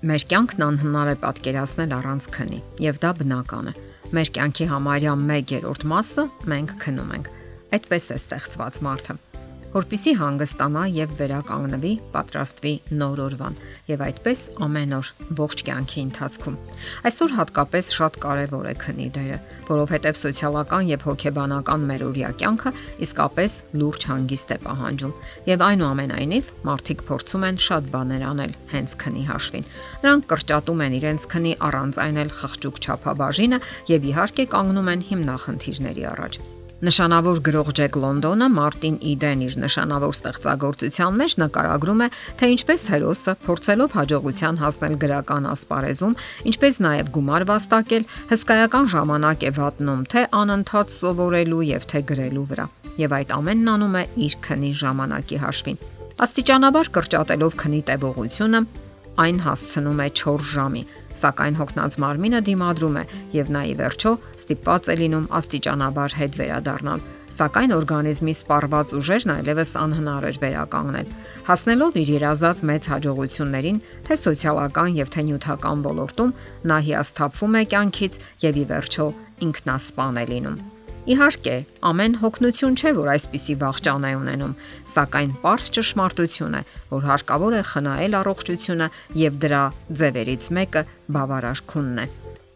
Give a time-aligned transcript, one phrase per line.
[0.00, 3.72] Մեր կյանքն անհնար է պատկերացնել առանց քնի, եւ դա բնական է։
[4.16, 7.28] Մեր կյանքի համարյա 1/3 մասը մենք քնում ենք։
[7.76, 9.18] Այդպես է ստեղծված մարդը
[9.70, 13.58] որpիսի հանգստանա եւ վերականգնվի, պատրաստվի նոր օրվան
[13.90, 15.10] եւ այդպես ամեն օր
[15.40, 16.56] ողջ կյանքի ընթացքում։
[17.10, 19.38] Այսօր հատկապես շատ կարեւոր է քնի դերը,
[19.70, 22.72] որովհետեւ սոցիալական եւ հոգեբանական մեր օրյա կյանքը
[23.06, 25.16] իսկապես լուրջ հանգիստ է պահանջում
[25.50, 29.68] եւ այնուամենայնիվ մարդիկ փորձում են շատ բաներ անել հենց քնի հաշվին։
[30.02, 33.60] Նրանք կրճատում են իրենց քնի առանց այնել խղճուկ չափաբաժինը
[33.94, 36.42] եւ իհարկե կանգնում են հիմնախնդիրների առաջ։
[36.80, 42.08] Նշանավոր գրող Ջեք Լոնդոնը Մարտին Իդեն իր նշանավոր ստեղծագործության մեջ նկարագրում է,
[42.40, 46.16] թե ինչպես հերոսը փորձելով հաջողության հասնել գրական ասպարեզում,
[46.48, 52.66] ինչպես նաև գումար վաստակել, հսկայական ժամանակ է վատնում թե անընդհատ սովորելու եւ թե գրելու վրա։
[53.04, 55.82] Եվ այդ ամենն անում է իր քնի ժամանակի հաշվին։
[56.20, 58.60] Աստիճանաբար կրճատելով քնի տևողությունը,
[59.18, 60.82] այն հասցնում է 4 ժամի,
[61.20, 67.04] սակայն հոգնած մարմինը դիմադրում է եւ նա ի վերջո ստիպված է լինում աստիճանաբար հետ վերադառնալ,
[67.30, 71.12] սակայն օրգանիզմի սպառված ուժերն այլևս անհնար էր վերականգնել։
[71.50, 76.34] Հասնելով իր երազած մեծ հաջողություններին, թե սոցիալական եւ թե նյութական ոլորտում,
[76.70, 79.08] նա հիասթափվում է կյանքից եւ ի վերջո
[79.50, 80.79] ինքնասպան է լինում։
[81.10, 81.54] Իհարկե,
[81.90, 84.52] ամեն հոգնություն չէ, որ այսպիսի վաղճան է ունենում,
[84.92, 88.88] սակայն པարզ ճշմարտություն է, որ հարկավոր է խնայել առողջությունը
[89.24, 89.62] եւ դրա
[90.00, 90.84] ձևերից մեկը
[91.18, 92.10] բավարար քունն է։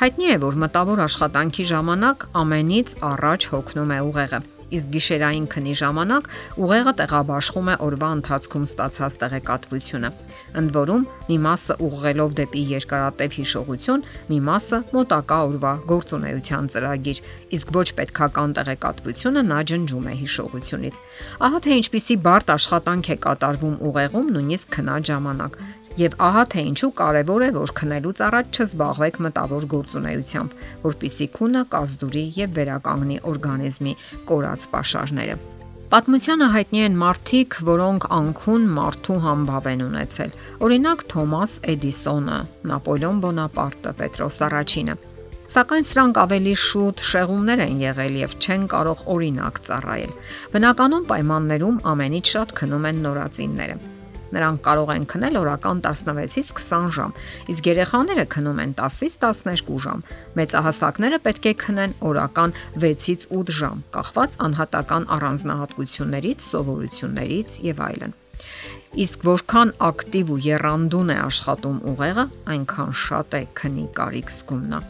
[0.00, 4.40] Հայտնի է, որ մտավոր աշխատանքի ժամանակ ամենից առաջ հոգնում է ուղեղը
[4.76, 6.28] իսկ գիշերային քնի ժամանակ
[6.64, 10.10] ուղեղը տեղաբաշխում է օրվա ընթացքում ստացած տեղեկատվությունը։
[10.58, 17.22] Ընդ որում, մի մասը ուղղելով դեպի երկարատև հիշողություն, մի մասը մոտակա օրվա գործունեության ծրագիր,
[17.58, 21.00] իսկ ոչ պետքական տեղեկատվությունը նա ջնջում է հիշողությունից։
[21.48, 25.60] Ահա թե ինչպիսի բարդ աշխատանք է կատարվում ուղեղում նույնիսկ քնած ժամանակ
[25.98, 30.52] Եվ ահա թե ինչու կարևոր է, որ քնելուց առաջ չզբաղվեք մտավոր գործունեությամբ,
[30.84, 33.94] որpիսի քունը կազդուրի եւ վերականգնի օրգանիզմի
[34.30, 35.36] կորած pašարները։
[35.88, 40.34] Պատմությանը հայտնի են մարդիկ, որոնք անքուն մարդու համբավ են ունեցել։
[40.68, 42.38] Օրինակ Թոմաս Էդիսոնը,
[42.68, 44.98] Նապոլեոն Բոնապարտը, Պետրոս Արաչինը։
[45.48, 50.16] Սակայն սրանք ավելի շուտ շեղումներ են եղել եւ չեն կարող օրինակ ծառայել։
[50.54, 53.97] Բնականon պայմաններում ամենից շատ քնում են նորածինները։
[54.34, 57.14] Նրանք կարող են քնել օրական 16-ից 20 ժամ,
[57.54, 60.04] իսկ երեխաները քնում են 10-ից 12 ժամ։
[60.38, 68.16] Մեծահասակները պետք է քնեն օրական 6-ից 8 ժամ, կախված անհատական առանձնահատկություններից, սովորություններից եւ այլն։
[68.98, 72.24] Իսկ որքան ակտիվ ու երանդուն է աշխատում ուղեղը,
[72.54, 74.80] այնքան շատ է քնի կարիք զգում նա։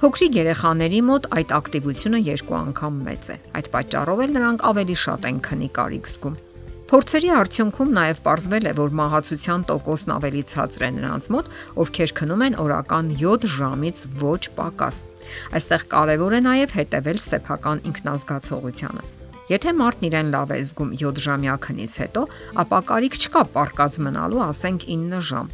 [0.00, 5.26] Փոքրիկ երեխաների մոտ այդ ակտիվությունը երկու անգամ մեծ է։ Այդ պատճառով էլ նրանք ավելի շատ
[5.28, 6.38] են քնի կարիք զգում։
[6.90, 11.50] Փորձերի արդյունքում նաև ողջվել է, որ մահացության տոկոսն ավելի ցածր է նրանց մոտ,
[11.82, 14.96] ովքեր քնում են օրական 7 ժամից ոչ պակաս։
[15.54, 19.04] Այստեղ կարևոր է նաև հետևել սեփական ինքնազգացողությանը։
[19.54, 22.24] Եթե մարդն իրեն լավ է զգում 7 ժամյա քնից հետո,
[22.64, 25.52] ապա կարիք չկա պարկած մնալու, ասենք 9 ժամ։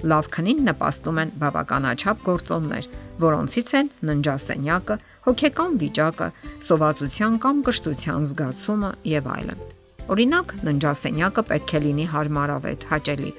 [0.00, 2.88] Լավ քնին նպաստում են բավականաչափ գործոններ,
[3.20, 4.96] որոնցից են ննջասենյակը,
[5.28, 6.30] հոգեկան վիճակը,
[6.70, 9.79] սովածության կամ կշտության զգացումը եւ այլն։
[10.10, 13.32] Օրինակ, ննջասենյակը պետք է լինի հարմարավետ, հաճելի։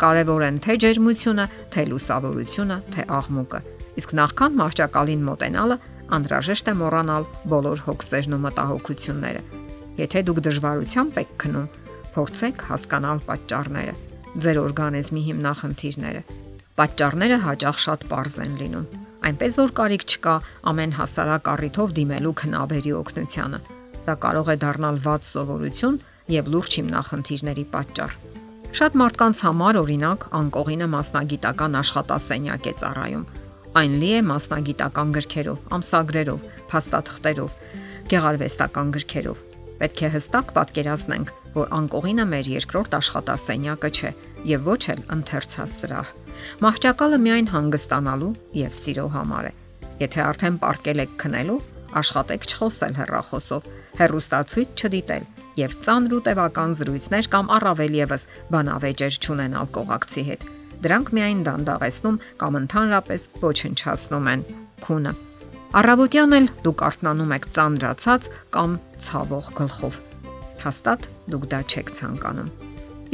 [0.00, 3.60] Կարևոր են թե ջերմությունը, թե լուսավորությունը, թե աղմուկը։
[3.96, 5.76] Իսկ նախքան մարճակալին մոտենալը
[6.16, 9.42] անհրաժեշտ է մոռանալ բոլոր հոգսերն ու մտահոգությունները։
[9.96, 11.70] Եթե դուք դժվարությամբ եք քնում,
[12.16, 13.94] փորձեք հասկանալ պատճառները,
[14.44, 16.22] ձեր օրգանիզմի հիմնախնդիրները։
[16.76, 18.86] Պատճառները հաճախ շատ པարզ են լինում։
[19.26, 20.34] Այնպես որ կարիք չկա
[20.70, 23.60] ամեն հասարակ առիթով դիմելու քնաբերի օգնությանը։
[24.06, 25.96] Դա կարող է դառնալ ված սովորություն
[26.30, 28.12] եւ լուրջ հիմնախնդիրների պատճառ։
[28.76, 33.26] Շատ մարդկանց համար օրինակ անկողինը մասնագիտական աշխատասենյակ է ծառայում։
[33.76, 37.56] Այն լի է մասնագիտական գրքերով, ամսագրերով, փաստաթղթերով,
[38.12, 39.42] գեղարվեստական գրքերով։
[39.76, 44.10] Պետք է հստակ պատկերացնենք, որ անկողինը մեր երկրորդ աշխատասենյակը չէ
[44.50, 46.12] եւ ոչ էլ ընթերցած սրահ։
[46.64, 49.52] Մահճակալը միայն հանգստանալու եւ սիրո համար է։
[50.04, 51.60] Եթե արդեն ապարկել եք քնելու,
[52.00, 53.68] աշխատեք չխոսել հեռախոսով,
[54.00, 55.24] հեռուստացույց չդիտել
[55.56, 60.44] եւ ծանր ու տևական զրույցներ կամ առավել եւս բանավեճեր ճանենալ կողակցի հետ։
[60.86, 64.44] Դրանք միայն դանդաղեցնում կամ ընդհանրապես ոչնչացնում են
[64.84, 65.12] քունը։
[65.76, 68.76] Առավոտյան էլ դուք արթնանում եք ծանրացած կամ
[69.06, 70.00] ցավող գլխով։
[70.66, 72.50] Հաստատ դուք դա չեք ցանկանում։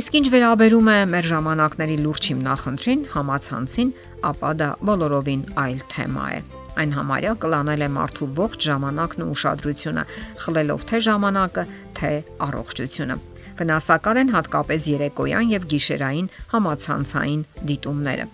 [0.02, 3.90] Իսկ ինչ վերաբերում է մեր ժամանակների լուրջ հիմնախնդրին, համացանցին,
[4.32, 6.38] ապա դա բոլորովին այլ թեմա է։
[6.72, 10.04] Այն համարյա կլանել է մարդու ողջ ժամանակն ու ուշադրությունը,
[10.44, 11.64] խլելով թե ժամանակը,
[11.98, 12.12] թե
[12.48, 13.16] առողջությունը։
[13.58, 18.26] Վնասակար են հատկապես երեկոյան եւ գիշերային համացանցային դիտումները։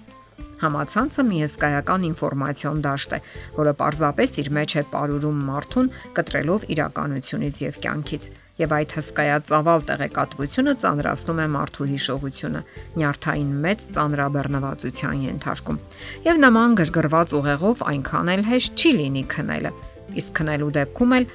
[0.59, 3.19] Համացանցը մի հսկայական ինֆորմացիոն դաշտ է,
[3.59, 10.73] որը պարզապես իր մեջ է ապարուրում մարդուն կտրելով իրականությունից եւ կյանքից եւ այդ հսկայածավալ տեղեկատվությունը
[10.83, 12.63] ծանրացնում է մարդու հիշողությունը,
[12.99, 15.79] նյարդային մեծ ծանրաբեռնվածության ենթարկում։
[16.27, 19.73] Եվ նման գրգռված ուղեղով այնքան էլ հեշտ չի լինի քնելը։
[20.19, 21.29] Իսկ քնելու դեպքում էլ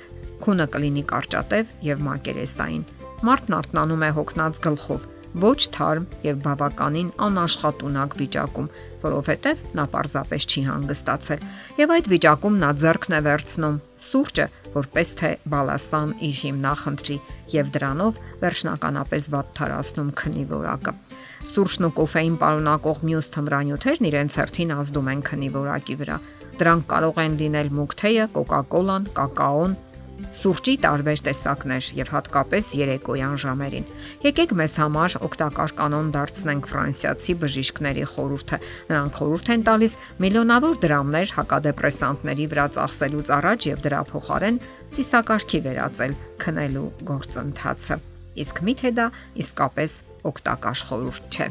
[0.44, 2.86] քունը կլինի կարճատև եւ մակերեսային։
[3.24, 5.06] Մարդն արթնանում է հոգնած գլխով,
[5.44, 8.68] ոչ թարմ եւ բավականին անաշխատունակ վիճակում,
[9.04, 11.46] որովհետև նա պարզապես չի հանգստացել։
[11.80, 17.18] Եվ այդ վիճակում նա ձեռքն է վերցնում սուրճը, որպես թե բալասան իր հիմնախնդրի
[17.54, 20.94] եւ դրանով վերջնականապես վատթարացնում քնի որակը։
[21.54, 26.18] Սուրճն ու կոֆեին պարունակող մյուս թմրանյութերն իրենց հերթին ազդում են քնի որակի վրա։
[26.54, 29.76] Դրանք կարող են լինել մուգ թեյը, կոկակոլան, կակաոն,
[30.34, 33.88] Սուրճի տարբեր տեսակներ եւ հատկապես երեկոյան ժամերին։
[34.24, 38.60] Եկեք մեզ համար օգտակար կանոն դարձնենք ֆրանսիացի բժիշկների խորհուրդը։
[38.94, 44.60] Նրանք խորհուրդ են տալիս միլիոնավոր դրամներ հակադեպրեսանտների վրա ծախսելուց առաջ եւ դրա փոխարեն
[44.94, 48.02] ծիսակարգի վերածել քնելու գործընթացը։
[48.44, 49.08] Իսկ միթե դա
[49.44, 50.02] իսկապես
[50.34, 51.48] օգտակար խորհուրդ չէ։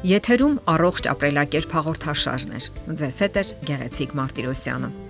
[0.00, 2.62] Եթերում առողջ ապրելակերպ հաղորդաշարն է։
[3.02, 5.09] Ձեզ հետ է Գեղեցիկ Մարտիրոսյանը։